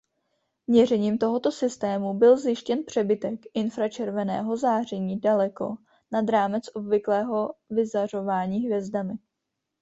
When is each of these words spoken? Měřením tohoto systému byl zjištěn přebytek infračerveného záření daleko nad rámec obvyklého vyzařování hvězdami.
Měřením 0.67 1.17
tohoto 1.17 1.51
systému 1.51 2.13
byl 2.13 2.37
zjištěn 2.37 2.83
přebytek 2.83 3.39
infračerveného 3.53 4.57
záření 4.57 5.19
daleko 5.19 5.77
nad 6.11 6.29
rámec 6.29 6.63
obvyklého 6.73 7.53
vyzařování 7.69 8.65
hvězdami. 8.65 9.13